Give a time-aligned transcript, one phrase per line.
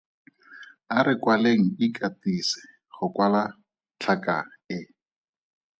[0.97, 2.59] A re kwaleng Ikatise
[2.95, 3.43] go kwala
[3.99, 4.35] tlhaka
[4.77, 4.79] e.